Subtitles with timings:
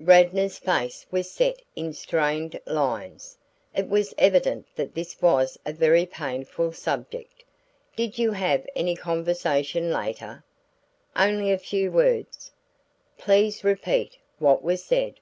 [0.00, 3.36] Radnor's face was set in strained lines;
[3.76, 7.44] it was evident that this was a very painful subject.
[7.94, 10.44] "Did you have any conversation later?"
[11.14, 12.52] "Only a few words."
[13.18, 15.16] "Please repeat what was said."